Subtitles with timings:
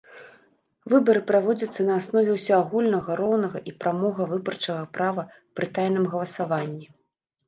[0.91, 5.27] Выбары праводзяцца на аснове ўсеагульнага, роўнага і прамога выбарчага права
[5.61, 6.87] пры тайным галасаванні.